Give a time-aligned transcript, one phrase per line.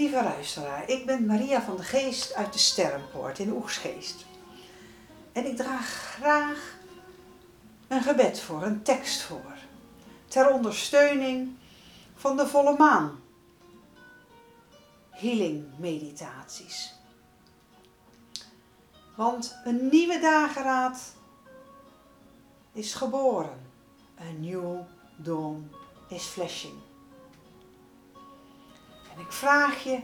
[0.00, 4.26] Lieve luisteraar, ik ben Maria van de Geest uit de Sterrenpoort in Oegsgeest.
[5.32, 6.76] En ik draag graag
[7.88, 9.54] een gebed voor, een tekst voor,
[10.28, 11.56] ter ondersteuning
[12.14, 13.20] van de volle maan.
[15.10, 16.94] Healing meditaties.
[19.16, 21.14] Want een nieuwe dageraad
[22.72, 23.60] is geboren.
[24.20, 24.78] A new
[25.16, 25.70] dawn
[26.08, 26.89] is flashing.
[29.20, 29.98] Ik vraag je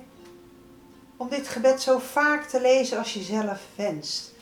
[1.16, 4.32] om dit gebed zo vaak te lezen als je zelf wenst.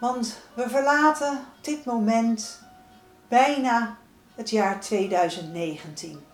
[0.00, 2.62] Want we verlaten op dit moment
[3.28, 3.96] bijna
[4.34, 6.24] het jaar 2019.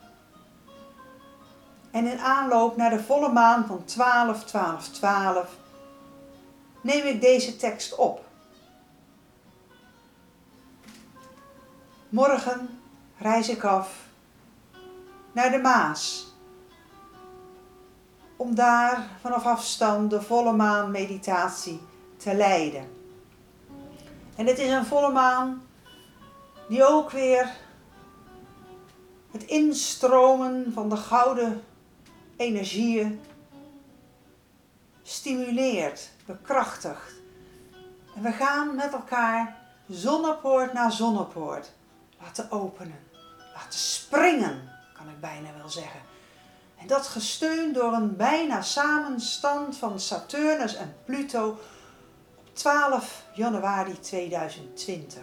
[1.90, 5.50] En in aanloop naar de volle maan van 12, 12, 12
[6.80, 8.24] neem ik deze tekst op.
[12.08, 12.80] Morgen
[13.18, 14.04] reis ik af
[15.32, 16.33] naar de Maas.
[18.36, 21.80] Om daar vanaf afstand de volle maan meditatie
[22.16, 22.88] te leiden.
[24.36, 25.62] En het is een volle maan
[26.68, 27.50] die ook weer
[29.30, 31.64] het instromen van de gouden
[32.36, 33.20] energieën
[35.02, 37.12] stimuleert, bekrachtigt.
[38.16, 39.56] En we gaan met elkaar
[39.88, 41.72] zonnepoort na zonnepoort
[42.20, 42.98] laten openen,
[43.54, 46.00] laten springen, kan ik bijna wel zeggen.
[46.84, 51.58] En dat gesteund door een bijna samenstand van Saturnus en Pluto
[52.34, 55.22] op 12 januari 2020.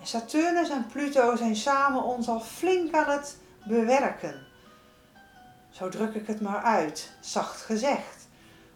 [0.00, 3.36] En Saturnus en Pluto zijn samen ons al flink aan het
[3.66, 4.46] bewerken.
[5.70, 8.28] Zo druk ik het maar uit, zacht gezegd.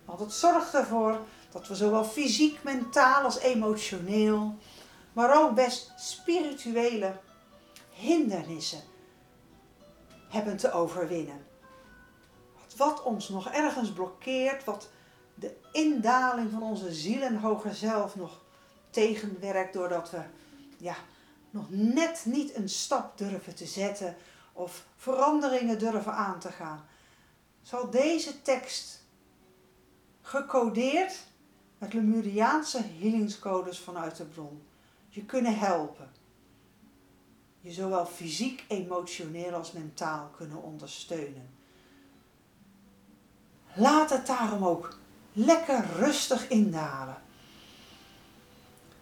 [0.04, 1.18] Want het zorgt ervoor
[1.52, 4.54] dat we zowel fysiek, mentaal als emotioneel,
[5.12, 7.12] maar ook best spirituele
[7.90, 8.82] hindernissen
[10.28, 11.56] hebben te overwinnen.
[12.78, 14.88] Wat ons nog ergens blokkeert, wat
[15.34, 18.40] de indaling van onze ziel en hoger zelf nog
[18.90, 20.22] tegenwerkt, doordat we
[20.76, 20.96] ja,
[21.50, 24.16] nog net niet een stap durven te zetten
[24.52, 26.86] of veranderingen durven aan te gaan,
[27.62, 29.04] zal deze tekst
[30.20, 31.26] gecodeerd
[31.78, 34.62] met Lemuriaanse healingscodes vanuit de bron
[35.08, 36.10] je kunnen helpen.
[37.60, 41.57] Je zowel fysiek, emotioneel als mentaal kunnen ondersteunen.
[43.78, 44.96] Laat het daarom ook
[45.32, 47.16] lekker rustig indalen.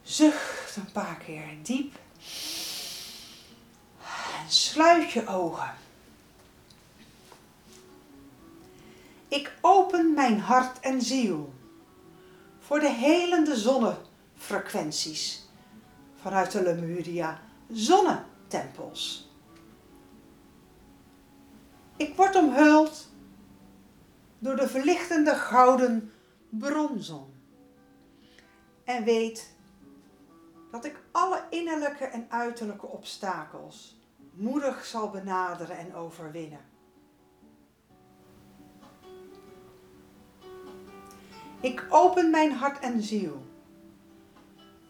[0.03, 1.99] Zucht een paar keer diep.
[4.41, 5.75] En sluit je ogen.
[9.29, 11.55] Ik open mijn hart en ziel
[12.61, 15.49] voor de helende zonnefrequenties
[16.23, 19.31] vanuit de Lemuria zonnetempels.
[21.97, 23.06] Ik word omhuld
[24.77, 26.13] verlichtende gouden
[26.49, 27.35] bronzon
[28.85, 29.55] en weet
[30.71, 34.01] dat ik alle innerlijke en uiterlijke obstakels
[34.33, 36.61] moedig zal benaderen en overwinnen.
[41.61, 43.47] Ik open mijn hart en ziel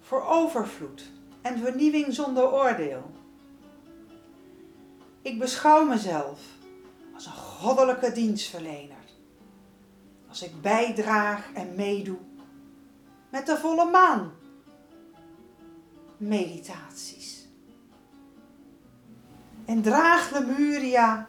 [0.00, 3.10] voor overvloed en vernieuwing zonder oordeel.
[5.22, 6.40] Ik beschouw mezelf
[7.14, 9.05] als een goddelijke dienstverlener.
[10.36, 12.18] Als ik bijdraag en meedoe
[13.30, 14.32] met de volle maan
[16.16, 17.48] meditaties.
[19.64, 21.28] En draag Lemuria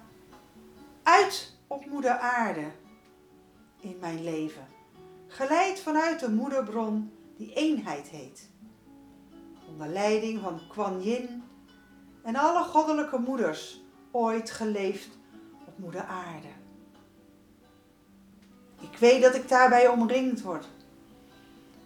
[1.04, 2.72] uit op moeder aarde
[3.80, 4.68] in mijn leven.
[5.28, 8.50] Geleid vanuit de moederbron die eenheid heet
[9.68, 11.44] onder leiding van Kuan Yin
[12.24, 13.82] en alle goddelijke moeders
[14.12, 15.18] ooit geleefd
[15.66, 16.66] op moeder aarde.
[18.98, 20.66] Ik weet dat ik daarbij omringd word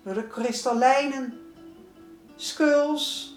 [0.03, 1.39] door de kristallijnen
[2.35, 3.35] skulls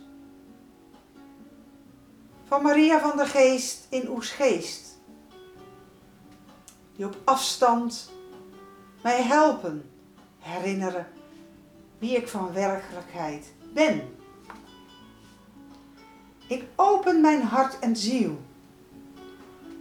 [2.44, 4.98] van Maria van der Geest in Oesgeest,
[6.97, 8.10] die op afstand
[9.03, 9.91] mij helpen
[10.38, 11.06] herinneren
[11.98, 14.16] wie ik van werkelijkheid ben.
[16.48, 18.41] Ik open mijn hart en ziel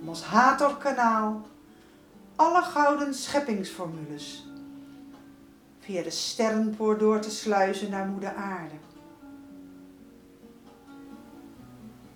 [0.01, 1.51] om als Hathor-kanaal
[2.35, 4.47] alle gouden scheppingsformules
[5.79, 8.75] via de sterrenpoor door te sluizen naar moeder aarde.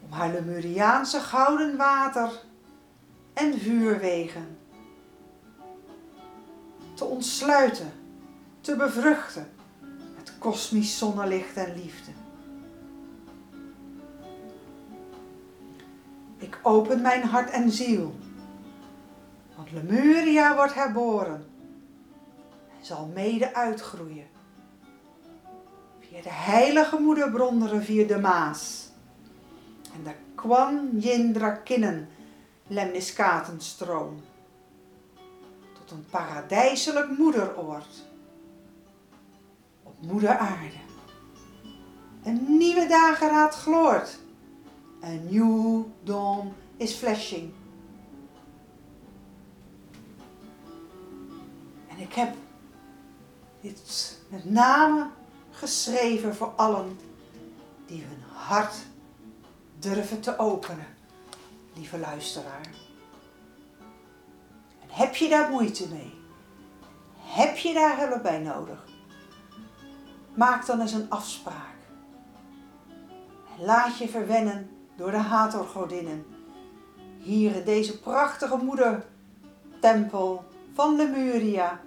[0.05, 2.31] Om haar Lemuriaanse gouden water
[3.33, 4.57] en vuurwegen
[6.93, 7.91] te ontsluiten,
[8.61, 9.49] te bevruchten
[10.15, 12.11] met kosmisch zonnelicht en liefde.
[16.37, 18.15] Ik open mijn hart en ziel.
[19.71, 21.45] Want Lemuria wordt herboren
[22.79, 24.27] en zal mede uitgroeien.
[25.99, 28.89] Via de heilige moederbronderen via de Maas
[29.93, 32.09] en de Kwan Yindra Kinnen
[32.67, 34.21] lemniskatenstroom.
[35.73, 38.05] Tot een paradijselijk moederoord
[39.83, 40.79] op moeder aarde.
[42.23, 44.19] Een nieuwe dageraad gloort.
[45.01, 47.51] Een new dawn is flashing.
[51.97, 52.35] En ik heb
[53.61, 55.07] dit met name
[55.51, 56.99] geschreven voor allen
[57.85, 58.75] die hun hart
[59.79, 60.87] durven te openen,
[61.73, 62.67] lieve luisteraar.
[64.81, 66.13] En heb je daar moeite mee?
[67.19, 68.85] Heb je daar hulp bij nodig?
[70.33, 71.75] Maak dan eens een afspraak.
[73.59, 76.25] Laat je verwennen door de Hathorgodinnen.
[77.17, 80.45] Hier in deze prachtige moedertempel
[80.77, 81.81] van Lemuria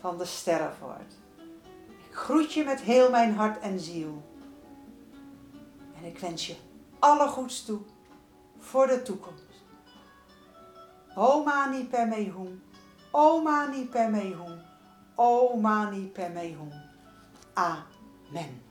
[0.00, 1.12] van de Sterrenvoort.
[2.08, 4.22] Ik groet je met heel mijn hart en ziel.
[5.98, 6.56] En ik wens je
[6.98, 7.80] alle goeds toe
[8.58, 9.64] voor de toekomst.
[11.14, 12.62] O mani per hum,
[13.04, 13.88] o mani
[16.58, 16.72] hum.
[17.54, 18.65] Amen.